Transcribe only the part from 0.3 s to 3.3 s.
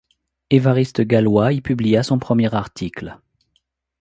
Évariste Galois y publia son premier article.